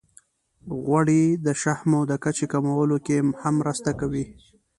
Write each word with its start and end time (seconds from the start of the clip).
غوړې 0.83 1.23
د 1.45 1.47
شحمو 1.61 1.99
د 2.11 2.13
کچې 2.23 2.45
کمولو 2.53 2.97
کې 3.05 3.15
هم 3.41 3.53
مرسته 3.61 3.91
کوي. 3.99 4.25